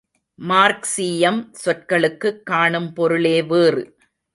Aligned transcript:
மார்க்சீயம், 0.39 1.39
சொற்களுக்குக் 1.65 2.41
காணும்பொருளே 2.49 3.47
வேறு. 3.47 3.97